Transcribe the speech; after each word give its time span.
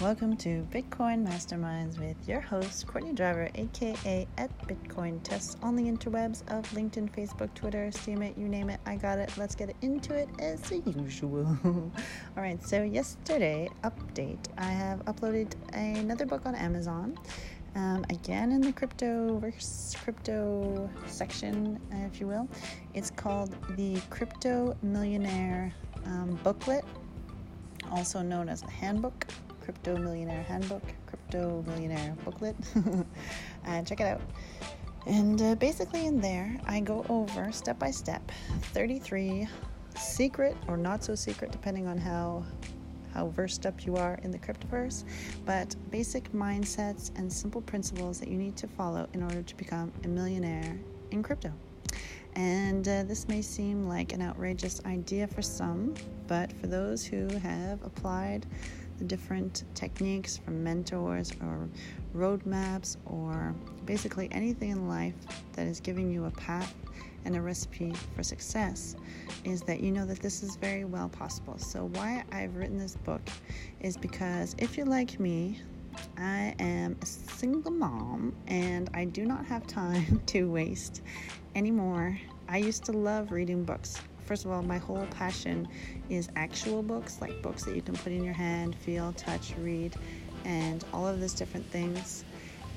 Welcome 0.00 0.38
to 0.38 0.66
Bitcoin 0.72 1.28
Masterminds 1.28 1.98
with 1.98 2.16
your 2.26 2.40
host, 2.40 2.86
Courtney 2.86 3.12
Driver, 3.12 3.50
aka 3.54 4.26
at 4.38 4.66
Bitcoin 4.66 5.22
Tests 5.22 5.58
on 5.62 5.76
the 5.76 5.82
interwebs 5.82 6.40
of 6.50 6.66
LinkedIn, 6.70 7.14
Facebook, 7.14 7.52
Twitter, 7.52 7.90
Steemit, 7.92 8.38
you 8.38 8.48
name 8.48 8.70
it, 8.70 8.80
I 8.86 8.96
got 8.96 9.18
it. 9.18 9.30
Let's 9.36 9.54
get 9.54 9.76
into 9.82 10.14
it 10.14 10.30
as 10.38 10.72
usual. 10.86 11.44
All 11.64 11.92
right, 12.42 12.66
so 12.66 12.82
yesterday, 12.82 13.68
update, 13.84 14.42
I 14.56 14.70
have 14.70 15.04
uploaded 15.04 15.52
another 15.74 16.24
book 16.24 16.46
on 16.46 16.54
Amazon. 16.54 17.18
Um, 17.74 18.06
again, 18.08 18.52
in 18.52 18.62
the 18.62 18.72
crypto 18.72 19.38
crypto 20.02 20.88
section, 21.08 21.78
if 21.92 22.20
you 22.20 22.26
will, 22.26 22.48
it's 22.94 23.10
called 23.10 23.54
the 23.76 24.00
Crypto 24.08 24.74
Millionaire 24.80 25.74
um, 26.06 26.40
Booklet, 26.42 26.86
also 27.90 28.22
known 28.22 28.48
as 28.48 28.62
a 28.62 28.70
handbook 28.70 29.26
Crypto 29.60 29.96
Millionaire 29.96 30.42
Handbook, 30.42 30.82
Crypto 31.06 31.64
Millionaire 31.66 32.16
Booklet. 32.24 32.56
uh, 33.66 33.82
check 33.82 34.00
it 34.00 34.06
out. 34.06 34.20
And 35.06 35.40
uh, 35.40 35.54
basically, 35.54 36.06
in 36.06 36.20
there, 36.20 36.58
I 36.66 36.80
go 36.80 37.04
over 37.08 37.50
step 37.52 37.78
by 37.78 37.90
step 37.90 38.30
33 38.74 39.48
secret 39.96 40.56
or 40.68 40.76
not 40.76 41.02
so 41.02 41.14
secret, 41.14 41.52
depending 41.52 41.86
on 41.86 41.98
how 41.98 42.44
how 43.12 43.28
versed 43.28 43.66
up 43.66 43.84
you 43.84 43.96
are 43.96 44.18
in 44.22 44.30
the 44.30 44.38
cryptoverse, 44.38 45.04
but 45.44 45.74
basic 45.90 46.30
mindsets 46.32 47.10
and 47.18 47.32
simple 47.32 47.60
principles 47.60 48.20
that 48.20 48.28
you 48.28 48.36
need 48.36 48.56
to 48.56 48.68
follow 48.68 49.08
in 49.14 49.22
order 49.22 49.42
to 49.42 49.56
become 49.56 49.92
a 50.04 50.08
millionaire 50.08 50.78
in 51.10 51.22
crypto. 51.22 51.52
And 52.34 52.86
uh, 52.86 53.02
this 53.02 53.26
may 53.26 53.42
seem 53.42 53.88
like 53.88 54.12
an 54.12 54.22
outrageous 54.22 54.80
idea 54.86 55.26
for 55.26 55.42
some, 55.42 55.94
but 56.28 56.52
for 56.60 56.68
those 56.68 57.04
who 57.04 57.26
have 57.38 57.82
applied 57.82 58.46
different 59.04 59.64
techniques 59.74 60.36
from 60.36 60.62
mentors 60.62 61.32
or 61.42 61.68
roadmaps 62.14 62.96
or 63.06 63.54
basically 63.84 64.28
anything 64.32 64.70
in 64.70 64.88
life 64.88 65.14
that 65.54 65.66
is 65.66 65.80
giving 65.80 66.10
you 66.10 66.26
a 66.26 66.30
path 66.32 66.74
and 67.24 67.36
a 67.36 67.40
recipe 67.40 67.92
for 68.14 68.22
success 68.22 68.96
is 69.44 69.62
that 69.62 69.80
you 69.80 69.90
know 69.90 70.06
that 70.06 70.20
this 70.20 70.42
is 70.42 70.56
very 70.56 70.84
well 70.84 71.08
possible. 71.08 71.58
So, 71.58 71.90
why 71.94 72.24
I've 72.32 72.56
written 72.56 72.78
this 72.78 72.96
book 72.96 73.20
is 73.80 73.96
because 73.96 74.54
if 74.58 74.76
you're 74.76 74.86
like 74.86 75.20
me, 75.20 75.60
I 76.16 76.54
am 76.58 76.96
a 77.02 77.06
single 77.06 77.70
mom 77.70 78.34
and 78.46 78.88
I 78.94 79.04
do 79.04 79.26
not 79.26 79.44
have 79.46 79.66
time 79.66 80.22
to 80.26 80.50
waste 80.50 81.02
anymore. 81.54 82.18
I 82.48 82.58
used 82.58 82.84
to 82.84 82.92
love 82.92 83.32
reading 83.32 83.64
books 83.64 84.00
first 84.30 84.44
of 84.44 84.52
all, 84.52 84.62
my 84.62 84.78
whole 84.78 85.04
passion 85.06 85.66
is 86.08 86.28
actual 86.36 86.84
books, 86.84 87.20
like 87.20 87.42
books 87.42 87.64
that 87.64 87.74
you 87.74 87.82
can 87.82 87.96
put 87.96 88.12
in 88.12 88.22
your 88.22 88.32
hand, 88.32 88.76
feel, 88.76 89.12
touch, 89.14 89.54
read, 89.58 89.92
and 90.44 90.84
all 90.92 91.04
of 91.04 91.18
those 91.18 91.32
different 91.32 91.66
things. 91.66 92.24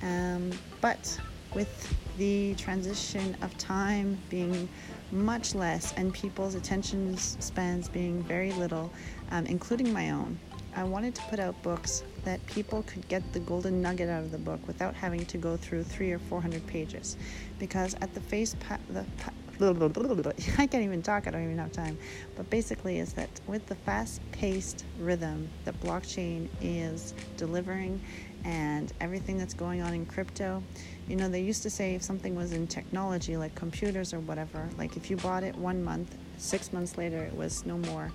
Um, 0.02 0.50
but 0.82 1.16
with 1.54 1.96
the 2.18 2.56
transition 2.56 3.38
of 3.44 3.56
time 3.60 4.18
being 4.32 4.68
much 5.12 5.54
less 5.54 5.94
and 5.94 6.12
people's 6.12 6.56
attention 6.56 7.16
spans 7.18 7.88
being 7.88 8.24
very 8.24 8.52
little, 8.54 8.92
um, 9.30 9.46
including 9.46 9.94
my 9.94 10.10
own, 10.10 10.40
I 10.76 10.84
wanted 10.84 11.14
to 11.16 11.22
put 11.24 11.40
out 11.40 11.62
books 11.62 12.04
that 12.26 12.46
people 12.48 12.84
could 12.84 13.08
get 13.08 13.34
the 13.34 13.40
golden 13.40 13.82
nugget 13.82 14.10
out 14.10 14.24
of 14.24 14.32
the 14.32 14.38
book 14.38 14.66
without 14.66 14.96
having 14.96 15.26
to 15.28 15.38
go 15.38 15.56
through 15.56 15.84
three 15.84 16.12
or 16.12 16.20
four 16.20 16.42
hundred 16.42 16.66
pages. 16.68 17.18
Because 17.60 17.96
at 18.02 18.14
the 18.14 18.22
face, 18.22 18.56
pa- 18.60 18.80
the 18.90 19.06
pa- 19.18 19.34
I 20.58 20.68
can't 20.68 20.84
even 20.84 21.04
talk, 21.04 21.28
I 21.28 21.32
don't 21.32 21.44
even 21.44 21.58
have 21.60 21.72
time. 21.72 21.98
But 22.36 22.50
basically, 22.50 23.00
is 23.00 23.14
that 23.14 23.30
with 23.46 23.68
the 23.68 23.76
fast 23.76 24.20
paced 24.32 24.84
rhythm 25.00 25.48
that 25.66 25.80
blockchain 25.82 26.50
is 26.62 27.14
delivering 27.38 28.02
and 28.44 28.92
everything 29.00 29.38
that's 29.38 29.54
going 29.54 29.82
on 29.82 29.94
in 29.94 30.06
crypto, 30.06 30.64
you 31.08 31.16
know, 31.16 31.30
they 31.30 31.42
used 31.42 31.64
to 31.64 31.70
say 31.70 31.94
if 31.96 32.02
something 32.04 32.36
was 32.36 32.52
in 32.52 32.68
technology 32.68 33.38
like 33.38 33.54
computers 33.56 34.14
or 34.14 34.20
whatever, 34.22 34.68
like 34.78 34.98
if 34.98 35.10
you 35.10 35.18
bought 35.18 35.44
it 35.44 35.56
one 35.56 35.84
month, 35.84 36.18
six 36.38 36.74
months 36.74 36.98
later, 36.98 37.24
it 37.24 37.36
was 37.36 37.66
no 37.66 37.78
more 37.78 38.12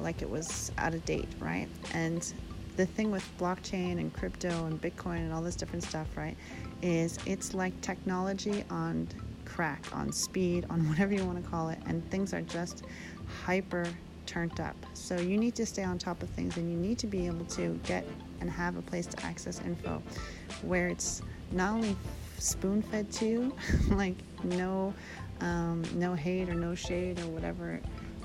like 0.00 0.22
it 0.22 0.30
was 0.30 0.72
out 0.78 0.94
of 0.94 1.04
date, 1.04 1.28
right? 1.40 1.68
And 1.94 2.32
the 2.76 2.86
thing 2.86 3.10
with 3.10 3.24
blockchain 3.38 3.98
and 3.98 4.12
crypto 4.12 4.66
and 4.66 4.80
Bitcoin 4.80 5.18
and 5.18 5.32
all 5.32 5.42
this 5.42 5.56
different 5.56 5.82
stuff, 5.82 6.06
right, 6.16 6.36
is 6.82 7.18
it's 7.26 7.54
like 7.54 7.78
technology 7.80 8.64
on 8.70 9.08
crack, 9.44 9.84
on 9.92 10.12
speed, 10.12 10.66
on 10.70 10.80
whatever 10.88 11.14
you 11.14 11.24
want 11.24 11.42
to 11.42 11.50
call 11.50 11.68
it, 11.68 11.78
and 11.86 12.08
things 12.10 12.34
are 12.34 12.42
just 12.42 12.84
hyper 13.44 13.86
turned 14.26 14.60
up. 14.60 14.76
So 14.94 15.18
you 15.18 15.38
need 15.38 15.54
to 15.54 15.66
stay 15.66 15.84
on 15.84 15.98
top 15.98 16.22
of 16.22 16.28
things 16.30 16.56
and 16.56 16.70
you 16.70 16.76
need 16.76 16.98
to 16.98 17.06
be 17.06 17.26
able 17.26 17.44
to 17.46 17.78
get 17.84 18.04
and 18.40 18.50
have 18.50 18.76
a 18.76 18.82
place 18.82 19.06
to 19.06 19.24
access 19.24 19.60
info 19.60 20.02
where 20.62 20.88
it's 20.88 21.22
not 21.52 21.74
only 21.74 21.96
spoon 22.38 22.82
fed 22.82 23.10
to 23.12 23.26
you, 23.26 23.56
like 23.90 24.16
no 24.44 24.92
um, 25.40 25.84
no 25.94 26.14
hate 26.14 26.48
or 26.48 26.54
no 26.54 26.74
shade 26.74 27.18
or 27.20 27.26
whatever 27.28 27.80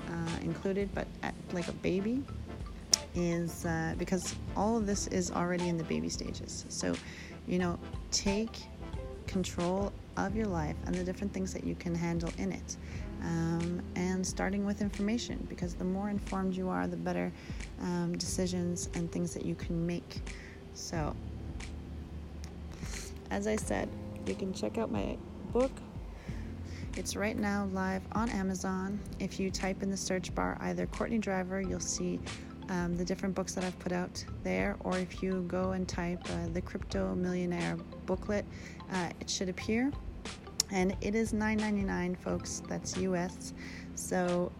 uh, 0.08 0.38
included, 0.42 0.88
but 0.94 1.06
at, 1.22 1.34
like 1.52 1.68
a 1.68 1.72
baby 1.72 2.22
is 3.14 3.66
uh, 3.66 3.94
because 3.98 4.34
all 4.56 4.76
of 4.76 4.86
this 4.86 5.06
is 5.08 5.30
already 5.30 5.68
in 5.68 5.76
the 5.76 5.84
baby 5.84 6.08
stages. 6.08 6.64
So, 6.68 6.94
you 7.46 7.58
know, 7.58 7.78
take 8.10 8.56
control 9.26 9.92
of 10.16 10.36
your 10.36 10.46
life 10.46 10.76
and 10.86 10.94
the 10.94 11.04
different 11.04 11.32
things 11.32 11.52
that 11.52 11.64
you 11.64 11.74
can 11.74 11.94
handle 11.94 12.30
in 12.38 12.52
it. 12.52 12.76
Um, 13.22 13.80
and 13.94 14.26
starting 14.26 14.66
with 14.66 14.80
information 14.80 15.46
because 15.48 15.74
the 15.74 15.84
more 15.84 16.10
informed 16.10 16.54
you 16.54 16.68
are, 16.68 16.88
the 16.88 16.96
better 16.96 17.32
um, 17.80 18.16
decisions 18.18 18.88
and 18.94 19.10
things 19.12 19.32
that 19.34 19.46
you 19.46 19.54
can 19.54 19.86
make. 19.86 20.20
So, 20.74 21.14
as 23.30 23.46
I 23.46 23.56
said, 23.56 23.88
you 24.26 24.34
can 24.34 24.52
check 24.52 24.76
out 24.76 24.90
my 24.90 25.16
book. 25.52 25.70
It's 26.94 27.16
right 27.16 27.38
now 27.38 27.70
live 27.72 28.02
on 28.12 28.28
Amazon. 28.28 29.00
If 29.18 29.40
you 29.40 29.50
type 29.50 29.82
in 29.82 29.90
the 29.90 29.96
search 29.96 30.34
bar 30.34 30.58
either 30.60 30.86
Courtney 30.86 31.16
Driver, 31.16 31.62
you'll 31.62 31.80
see 31.80 32.20
um, 32.68 32.96
the 32.98 33.04
different 33.04 33.34
books 33.34 33.54
that 33.54 33.64
I've 33.64 33.78
put 33.78 33.92
out 33.92 34.22
there, 34.44 34.76
or 34.80 34.98
if 34.98 35.22
you 35.22 35.42
go 35.48 35.72
and 35.72 35.88
type 35.88 36.20
uh, 36.26 36.48
the 36.52 36.60
Crypto 36.60 37.14
Millionaire 37.14 37.76
booklet, 38.04 38.44
uh, 38.92 39.08
it 39.20 39.30
should 39.30 39.48
appear. 39.48 39.90
And 40.70 40.94
it 41.00 41.14
is 41.14 41.32
$9.99, 41.32 42.18
folks. 42.18 42.62
That's 42.68 42.94
US. 42.98 43.54
So, 43.94 44.52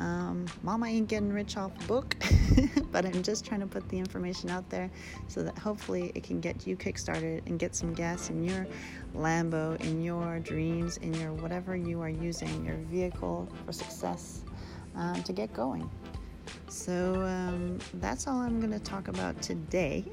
um, 0.00 0.46
Mama 0.62 0.86
ain't 0.86 1.08
getting 1.08 1.30
rich 1.30 1.58
off 1.58 1.72
book, 1.86 2.16
but 2.90 3.04
I'm 3.04 3.22
just 3.22 3.44
trying 3.44 3.60
to 3.60 3.66
put 3.66 3.86
the 3.90 3.98
information 3.98 4.48
out 4.48 4.68
there 4.70 4.90
so 5.28 5.42
that 5.42 5.58
hopefully 5.58 6.10
it 6.14 6.22
can 6.22 6.40
get 6.40 6.66
you 6.66 6.74
kickstarted 6.74 7.46
and 7.46 7.58
get 7.58 7.76
some 7.76 7.92
gas 7.92 8.30
in 8.30 8.42
your 8.42 8.66
Lambo, 9.14 9.78
in 9.82 10.02
your 10.02 10.38
dreams, 10.38 10.96
in 10.98 11.12
your 11.14 11.34
whatever 11.34 11.76
you 11.76 12.00
are 12.00 12.08
using, 12.08 12.64
your 12.64 12.76
vehicle 12.90 13.46
for 13.66 13.72
success 13.72 14.42
um, 14.96 15.22
to 15.22 15.34
get 15.34 15.52
going. 15.52 15.88
So 16.68 17.20
um, 17.20 17.78
that's 17.94 18.26
all 18.26 18.38
I'm 18.38 18.58
going 18.58 18.72
to 18.72 18.80
talk 18.80 19.08
about 19.08 19.42
today. 19.42 20.04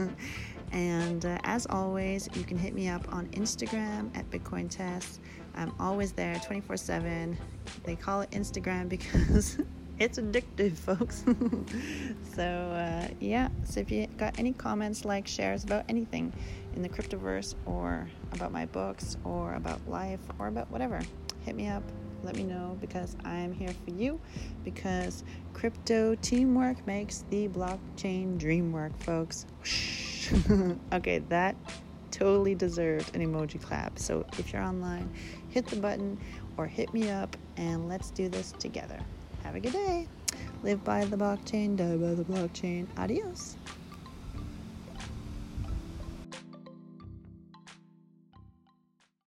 and 0.72 1.26
uh, 1.26 1.38
as 1.44 1.66
always, 1.66 2.26
you 2.34 2.44
can 2.44 2.56
hit 2.56 2.72
me 2.74 2.88
up 2.88 3.12
on 3.12 3.26
Instagram 3.28 4.16
at 4.16 4.30
Bitcoin 4.30 4.70
Test. 4.70 5.20
I'm 5.54 5.72
always 5.78 6.12
there 6.12 6.34
24 6.44 6.76
7. 6.76 7.38
They 7.84 7.96
call 7.96 8.22
it 8.22 8.30
Instagram 8.30 8.88
because 8.88 9.58
it's 9.98 10.18
addictive, 10.18 10.76
folks. 10.76 11.24
so, 12.34 12.42
uh, 12.42 13.08
yeah, 13.20 13.48
so 13.64 13.80
if 13.80 13.90
you 13.90 14.06
got 14.16 14.38
any 14.38 14.52
comments, 14.52 15.04
like, 15.04 15.26
shares 15.26 15.64
about 15.64 15.84
anything 15.88 16.32
in 16.74 16.82
the 16.82 16.88
cryptoverse 16.88 17.54
or 17.66 18.08
about 18.32 18.52
my 18.52 18.66
books 18.66 19.16
or 19.24 19.54
about 19.54 19.80
life 19.88 20.20
or 20.38 20.48
about 20.48 20.70
whatever, 20.70 21.00
hit 21.44 21.54
me 21.54 21.68
up 21.68 21.82
let 22.22 22.36
me 22.36 22.42
know 22.42 22.76
because 22.80 23.16
I 23.24 23.36
am 23.36 23.52
here 23.52 23.72
for 23.84 23.90
you 23.90 24.20
because 24.64 25.24
crypto 25.54 26.14
teamwork 26.16 26.86
makes 26.86 27.24
the 27.30 27.48
blockchain 27.48 28.38
dream 28.38 28.72
work, 28.72 28.98
folks. 29.02 29.46
okay, 30.92 31.20
that 31.30 31.56
totally 32.10 32.54
deserved 32.54 33.14
an 33.14 33.22
emoji 33.22 33.60
clap. 33.62 33.98
So 33.98 34.24
if 34.38 34.52
you're 34.52 34.62
online, 34.62 35.10
hit 35.48 35.66
the 35.66 35.76
button 35.76 36.18
or 36.56 36.66
hit 36.66 36.92
me 36.92 37.10
up 37.10 37.36
and 37.56 37.88
let's 37.88 38.10
do 38.10 38.28
this 38.28 38.52
together. 38.58 38.98
Have 39.42 39.54
a 39.54 39.60
good 39.60 39.72
day. 39.72 40.06
Live 40.62 40.84
by 40.84 41.04
the 41.04 41.16
blockchain, 41.16 41.76
die 41.76 41.96
by 41.96 42.14
the 42.14 42.24
blockchain. 42.24 42.86
Adios. 42.98 43.56